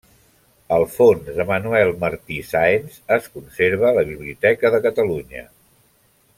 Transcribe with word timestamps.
El 0.77 0.85
fons 0.93 1.29
de 1.35 1.45
Manuel 1.49 1.93
Martí 2.05 2.39
Sáenz 2.53 2.97
es 3.19 3.29
conserva 3.37 3.87
a 3.91 3.95
la 4.01 4.07
Biblioteca 4.11 4.77
de 4.77 4.85
Catalunya. 4.89 5.49